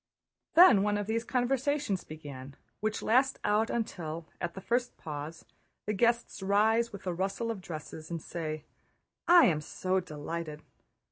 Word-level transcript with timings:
Then 0.55 0.81
one 0.81 0.97
of 0.97 1.05
those 1.05 1.23
conversations 1.23 2.03
began 2.03 2.55
which 2.79 3.03
last 3.03 3.37
out 3.43 3.69
until, 3.69 4.25
at 4.41 4.55
the 4.55 4.59
first 4.59 4.97
pause, 4.97 5.45
the 5.85 5.93
guests 5.93 6.41
rise 6.41 6.91
with 6.91 7.05
a 7.05 7.13
rustle 7.13 7.51
of 7.51 7.61
dresses 7.61 8.09
and 8.09 8.19
say, 8.19 8.65
"I 9.27 9.45
am 9.45 9.61
so 9.61 9.99
delighted... 9.99 10.63